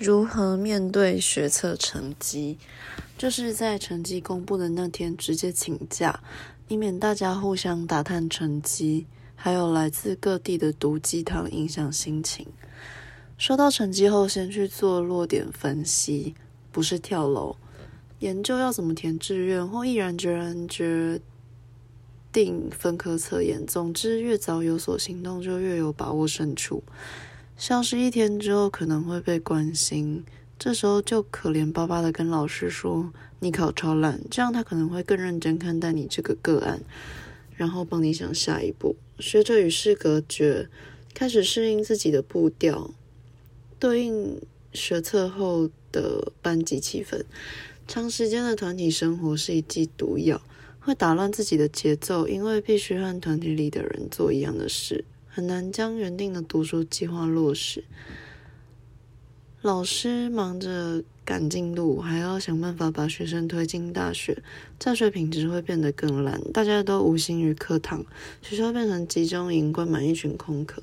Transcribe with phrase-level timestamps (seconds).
[0.00, 2.56] 如何面对学测成绩？
[3.18, 6.20] 就是在成绩公布的那天直接请假，
[6.68, 9.04] 以免大家互相打探成绩，
[9.36, 12.46] 还有来自各地的毒鸡汤影响心情。
[13.36, 16.34] 收到成绩后，先去做落点分析，
[16.72, 17.56] 不是跳楼，
[18.20, 21.20] 研究要怎么填志愿，或毅然决然决
[22.32, 23.66] 定分科测验。
[23.66, 26.82] 总之，越早有所行动，就越有把握胜出。
[27.60, 30.24] 消失一天之后，可能会被关心，
[30.58, 36.80] 这时候就可怜巴巴的跟老师说：“你考超烂。”这样他可能会更认真看待你这个个案，
[37.54, 38.96] 然后帮你想下一步。
[39.18, 40.70] 学着与世隔绝，
[41.12, 42.94] 开始适应自己的步调，
[43.78, 44.40] 对应
[44.72, 47.22] 学测后的班级气氛。
[47.86, 50.40] 长时间的团体生活是一剂毒药，
[50.78, 55.04] 会打乱自己的节奏，因为必须和团体里的人做一样的事。
[55.32, 57.84] 很难将原定的读书计划落实，
[59.62, 64.42] 老师忙着赶进度，还要想办法把学生推进大学，
[64.80, 66.40] 教学品质会变得更烂。
[66.52, 68.04] 大家都无心于课堂，
[68.42, 70.82] 学校变成集中营，关满一群空壳。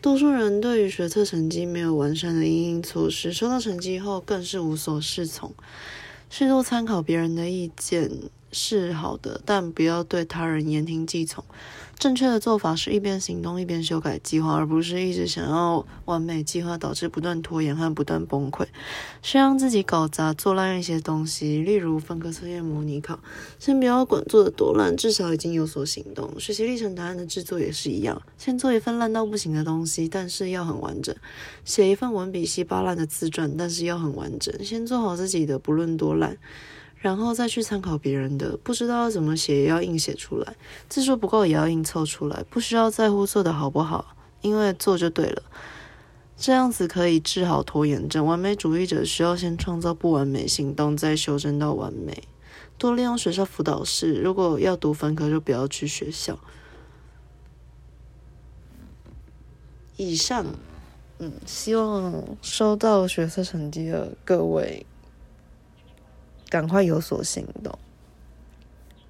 [0.00, 5.52] 多数人对于学测成绩没有完善的应应措施，收到成绩后更是无所适从。
[6.30, 8.08] 适度参考别人的意见
[8.52, 11.44] 是好的，但不要对他人言听计从。
[11.98, 18.64] 正确的做法是一边行动一边修改计划，而不是一直想要完美计划，导致不断拖延和不断崩溃。
[19.20, 23.20] 是让自己搞砸、做烂一些东西，例如分科测验、模拟考。
[23.58, 26.40] 先不要管做的多烂，至少已经有所行动。
[26.40, 31.14] 学习历程答案的制作也是一样，先做一份烂到不行的东西，但是要很完整；
[31.66, 34.64] 写一份文笔稀巴烂的自传，但是要很完整。
[34.64, 36.38] 先做好自己的，不论多烂。
[37.00, 40.54] 然后再去参考别人的，不知道要怎么写也要硬写出来，
[40.86, 45.42] 字数不够也要硬凑出来，不需要在乎做的好不好，因为做就对了。
[46.36, 48.26] 这样子可以治好拖延症。
[48.26, 52.22] 完美主义者需要先创造不完美行动，再修正到完美。
[52.76, 56.38] 多利用学校辅导室，如果要读分科就不要去学校。
[59.96, 60.46] 以上，
[61.18, 64.86] 嗯，希望收到学测成绩的各位。
[66.50, 67.78] 赶快有所行动。